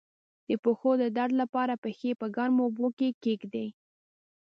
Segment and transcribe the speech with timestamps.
[0.47, 3.67] د پښو د درد لپاره پښې په ګرمو اوبو کې کیږدئ